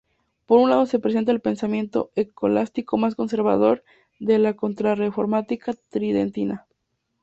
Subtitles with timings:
[0.47, 3.83] Por un lado se presenta el pensamiento escolástico más conservador,
[4.17, 5.45] de la contrarreforma
[5.91, 6.65] tridentina.